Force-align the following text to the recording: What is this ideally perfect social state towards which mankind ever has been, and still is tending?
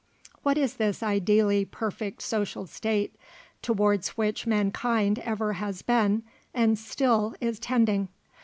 What 0.41 0.57
is 0.57 0.77
this 0.77 1.03
ideally 1.03 1.63
perfect 1.63 2.23
social 2.23 2.65
state 2.65 3.15
towards 3.61 4.17
which 4.17 4.47
mankind 4.47 5.19
ever 5.19 5.53
has 5.53 5.83
been, 5.83 6.23
and 6.55 6.79
still 6.79 7.35
is 7.39 7.59
tending? 7.59 8.07